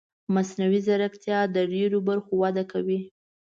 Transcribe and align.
مصنوعي 0.33 0.79
ځیرکتیا 0.85 1.39
د 1.55 1.57
ډېرو 1.73 1.97
برخو 2.09 2.33
وده 2.43 2.63
کوي. 2.71 2.99